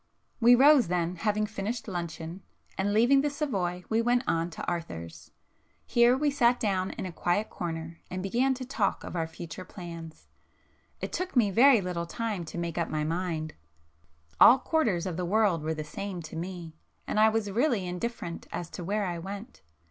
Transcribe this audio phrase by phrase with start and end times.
[0.39, 2.41] We rose then, having finished luncheon,
[2.75, 5.29] and leaving the Savoy we went on to Arthur's.
[5.85, 9.63] Here we sat down in a quiet corner and began to talk of our future
[9.63, 10.27] plans.
[11.01, 15.61] It took me very little time to make up my mind,—all quarters of the world
[15.61, 16.73] were the same to me,
[17.05, 19.61] and I was really indifferent as to where I went.